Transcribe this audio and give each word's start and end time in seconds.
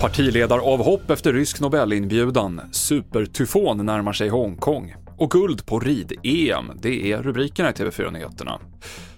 Partiledaravhopp 0.00 1.10
efter 1.10 1.32
rysk 1.32 1.60
Nobelinbjudan. 1.60 2.60
Supertyfon 2.72 3.86
närmar 3.86 4.12
sig 4.12 4.28
Hongkong. 4.28 4.94
Och 5.18 5.30
guld 5.30 5.66
på 5.66 5.78
rid-EM, 5.78 6.64
det 6.82 7.12
är 7.12 7.22
rubrikerna 7.22 7.70
i 7.70 7.72
TV4-nyheterna. 7.72 8.60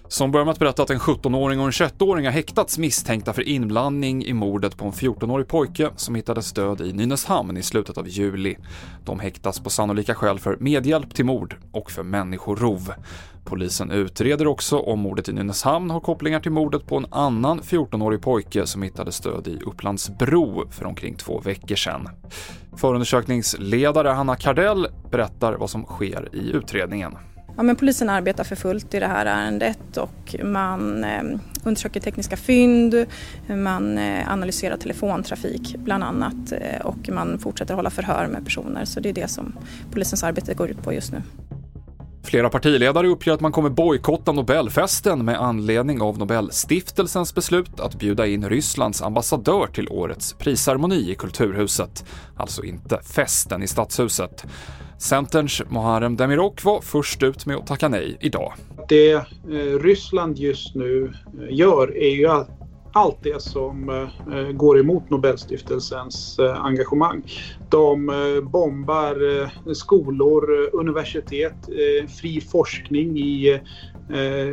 Som 0.09 0.31
börjar 0.31 0.45
med 0.45 0.51
att 0.51 0.59
berätta 0.59 0.83
att 0.83 0.89
en 0.89 0.99
17-åring 0.99 1.59
och 1.59 1.65
en 1.65 1.71
21-åring 1.71 2.25
har 2.25 2.31
häktats 2.31 2.77
misstänkta 2.77 3.33
för 3.33 3.41
inblandning 3.47 4.25
i 4.25 4.33
mordet 4.33 4.77
på 4.77 4.85
en 4.85 4.91
14-årig 4.91 5.47
pojke 5.47 5.89
som 5.95 6.15
hittades 6.15 6.53
död 6.53 6.81
i 6.81 6.93
Nynäshamn 6.93 7.57
i 7.57 7.63
slutet 7.63 7.97
av 7.97 8.07
juli. 8.07 8.57
De 9.05 9.19
häktas 9.19 9.59
på 9.59 9.69
sannolika 9.69 10.15
skäl 10.15 10.39
för 10.39 10.57
medhjälp 10.59 11.13
till 11.13 11.25
mord 11.25 11.55
och 11.71 11.91
för 11.91 12.03
människorov. 12.03 12.93
Polisen 13.45 13.91
utreder 13.91 14.47
också 14.47 14.79
om 14.79 14.99
mordet 14.99 15.29
i 15.29 15.33
Nynäshamn 15.33 15.89
har 15.89 15.99
kopplingar 15.99 16.39
till 16.39 16.51
mordet 16.51 16.85
på 16.85 16.97
en 16.97 17.05
annan 17.11 17.61
14-årig 17.61 18.21
pojke 18.21 18.67
som 18.67 18.81
hittades 18.81 19.19
död 19.19 19.47
i 19.47 19.59
Upplandsbro 19.65 20.69
för 20.71 20.85
omkring 20.85 21.15
två 21.15 21.39
veckor 21.39 21.75
sedan. 21.75 22.09
Förundersökningsledare 22.75 24.09
Hanna 24.09 24.35
Kardell 24.35 24.87
berättar 25.11 25.53
vad 25.53 25.69
som 25.69 25.85
sker 25.85 26.29
i 26.35 26.51
utredningen. 26.51 27.17
Ja, 27.57 27.63
men 27.63 27.75
polisen 27.75 28.09
arbetar 28.09 28.43
för 28.43 28.55
fullt 28.55 28.93
i 28.93 28.99
det 28.99 29.07
här 29.07 29.25
ärendet 29.25 29.97
och 29.97 30.35
man 30.43 31.03
eh, 31.03 31.23
undersöker 31.63 31.99
tekniska 31.99 32.37
fynd, 32.37 33.05
man 33.47 33.97
eh, 33.97 34.31
analyserar 34.31 34.77
telefontrafik 34.77 35.75
bland 35.77 36.03
annat 36.03 36.51
eh, 36.51 36.85
och 36.85 37.09
man 37.09 37.39
fortsätter 37.39 37.73
hålla 37.73 37.89
förhör 37.89 38.27
med 38.27 38.45
personer. 38.45 38.85
Så 38.85 38.99
det 38.99 39.09
är 39.09 39.13
det 39.13 39.27
som 39.27 39.53
polisens 39.91 40.23
arbete 40.23 40.53
går 40.53 40.69
ut 40.69 40.83
på 40.83 40.93
just 40.93 41.11
nu. 41.11 41.21
Flera 42.23 42.49
partiledare 42.49 43.07
uppger 43.07 43.31
att 43.31 43.41
man 43.41 43.51
kommer 43.51 43.69
bojkotta 43.69 44.31
Nobelfesten 44.31 45.25
med 45.25 45.41
anledning 45.41 46.01
av 46.01 46.17
Nobelstiftelsens 46.17 47.35
beslut 47.35 47.79
att 47.79 47.95
bjuda 47.95 48.27
in 48.27 48.49
Rysslands 48.49 49.01
ambassadör 49.01 49.67
till 49.67 49.87
årets 49.89 50.33
prisceremoni 50.33 51.11
i 51.11 51.15
Kulturhuset, 51.15 52.05
alltså 52.35 52.63
inte 52.63 52.99
festen 53.03 53.63
i 53.63 53.67
Stadshuset. 53.67 54.45
Centerns 54.97 55.61
Muharrem 55.69 56.15
Demirok 56.15 56.63
var 56.63 56.81
först 56.81 57.23
ut 57.23 57.45
med 57.45 57.57
att 57.57 57.67
tacka 57.67 57.87
nej 57.87 58.17
idag. 58.19 58.53
Det 58.89 59.11
eh, 59.11 59.23
Ryssland 59.81 60.37
just 60.37 60.75
nu 60.75 61.05
eh, 61.05 61.57
gör 61.57 61.97
är 61.97 62.15
ju 62.15 62.27
att 62.27 62.49
allt 62.93 63.23
det 63.23 63.41
som 63.41 63.89
eh, 63.89 64.51
går 64.51 64.79
emot 64.79 65.09
Nobelstiftelsens 65.09 66.39
engagemang. 66.39 67.21
De 67.69 68.11
bombar 68.51 69.49
skolor, 69.73 70.69
universitet, 70.73 71.55
fri 72.21 72.41
forskning 72.41 73.17
i 73.17 73.61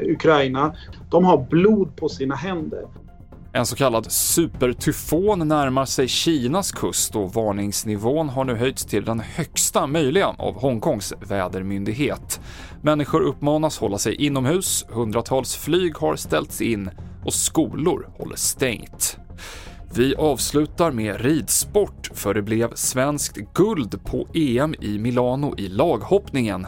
Ukraina. 0.02 0.74
De 1.10 1.24
har 1.24 1.46
blod 1.50 1.96
på 1.96 2.08
sina 2.08 2.34
händer. 2.34 2.86
En 3.56 3.66
så 3.66 3.76
kallad 3.76 4.12
supertyfon 4.12 5.48
närmar 5.48 5.84
sig 5.84 6.08
Kinas 6.08 6.72
kust 6.72 7.16
och 7.16 7.34
varningsnivån 7.34 8.28
har 8.28 8.44
nu 8.44 8.54
höjts 8.54 8.84
till 8.84 9.04
den 9.04 9.20
högsta 9.20 9.86
möjliga 9.86 10.26
av 10.26 10.60
Hongkongs 10.60 11.12
vädermyndighet. 11.20 12.40
Människor 12.82 13.20
uppmanas 13.20 13.78
hålla 13.78 13.98
sig 13.98 14.14
inomhus, 14.14 14.84
hundratals 14.88 15.56
flyg 15.56 15.96
har 15.96 16.16
ställts 16.16 16.60
in 16.60 16.90
och 17.24 17.34
skolor 17.34 18.08
håller 18.18 18.36
stängt. 18.36 19.18
Vi 19.96 20.14
avslutar 20.14 20.90
med 20.90 21.20
ridsport, 21.20 22.10
för 22.14 22.34
det 22.34 22.42
blev 22.42 22.74
svenskt 22.74 23.36
guld 23.54 24.04
på 24.04 24.28
EM 24.34 24.74
i 24.80 24.98
Milano 24.98 25.54
i 25.58 25.68
laghoppningen. 25.68 26.66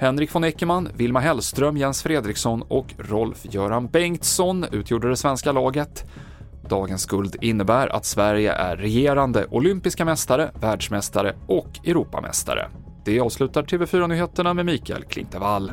Henrik 0.00 0.34
von 0.34 0.44
Eckermann, 0.44 0.88
Vilma 0.94 1.20
Hellström, 1.20 1.76
Jens 1.76 2.02
Fredriksson 2.02 2.62
och 2.62 2.94
Rolf-Göran 2.98 3.86
Bengtsson 3.86 4.64
utgjorde 4.72 5.08
det 5.08 5.16
svenska 5.16 5.52
laget. 5.52 6.04
Dagens 6.68 7.06
guld 7.06 7.36
innebär 7.40 7.88
att 7.88 8.04
Sverige 8.04 8.52
är 8.52 8.76
regerande 8.76 9.46
olympiska 9.50 10.04
mästare, 10.04 10.50
världsmästare 10.60 11.34
och 11.46 11.78
Europamästare. 11.84 12.68
Det 13.04 13.20
avslutar 13.20 13.62
TV4-nyheterna 13.62 14.54
med 14.54 14.66
Mikael 14.66 15.04
Klintevall. 15.04 15.72